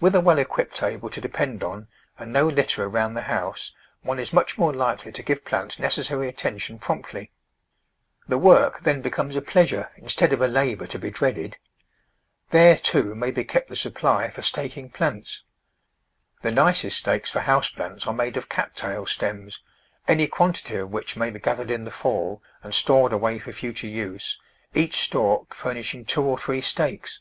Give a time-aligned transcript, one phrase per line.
[0.00, 1.86] With a well equipped table to depend on
[2.18, 3.72] and no litter around the house,
[4.02, 7.30] one is much more likely to give plants necessary attention promptly.
[8.26, 11.56] The work then becomes a pleasure instead of a labour to be dreaded.
[12.48, 15.44] There, too, may be kept the supply for staking plants.
[16.42, 19.62] The nicest stakes for house plants are made of Cat tail stems,
[20.08, 23.86] any quantity of which may be gathered in the fall and stored away for future
[23.86, 24.36] use,
[24.74, 27.20] each stalk furnishing two or three stakes.